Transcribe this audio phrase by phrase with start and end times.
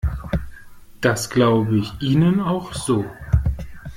[0.99, 3.05] Das glaube ich Ihnen auch so.